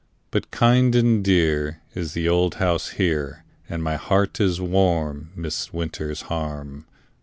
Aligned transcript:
But 0.31 0.49
kind 0.49 0.95
and 0.95 1.23
dear 1.23 1.79
Is 1.93 2.13
the 2.13 2.27
old 2.27 2.55
house 2.55 2.93
here 2.97 3.43
And 3.69 3.83
my 3.83 3.97
heart 3.97 4.39
is 4.41 4.59
warm 4.59 5.29
Midst 5.35 5.75
winter's 5.75 6.23
harm. 6.23 6.87